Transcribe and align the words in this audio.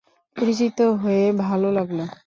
পরিচিত 0.37 0.79
হয়ে 1.01 1.23
ভাল 1.41 1.61
লাগল। 1.73 1.99